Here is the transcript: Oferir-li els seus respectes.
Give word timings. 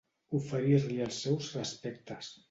Oferir-li 0.37 0.95
els 1.07 1.19
seus 1.25 1.51
respectes. 1.59 2.31